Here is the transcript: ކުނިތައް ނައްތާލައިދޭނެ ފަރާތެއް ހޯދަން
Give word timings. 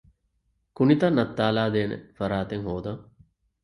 ކުނިތައް 0.77 1.15
ނައްތާލައިދޭނެ 1.17 1.97
ފަރާތެއް 2.17 2.63
ހޯދަން 2.67 3.01